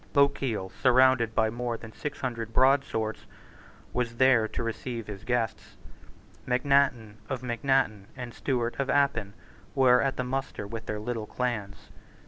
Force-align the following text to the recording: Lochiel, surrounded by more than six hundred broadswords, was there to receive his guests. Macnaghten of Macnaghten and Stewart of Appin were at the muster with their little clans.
Lochiel, 0.15 0.71
surrounded 0.71 1.35
by 1.35 1.51
more 1.51 1.77
than 1.77 1.93
six 1.93 2.21
hundred 2.21 2.51
broadswords, 2.51 3.27
was 3.93 4.15
there 4.15 4.47
to 4.47 4.63
receive 4.63 5.05
his 5.05 5.23
guests. 5.23 5.77
Macnaghten 6.47 7.17
of 7.29 7.43
Macnaghten 7.43 8.07
and 8.17 8.33
Stewart 8.33 8.79
of 8.79 8.89
Appin 8.89 9.35
were 9.75 10.01
at 10.01 10.17
the 10.17 10.23
muster 10.23 10.65
with 10.65 10.87
their 10.87 10.99
little 10.99 11.27
clans. 11.27 11.89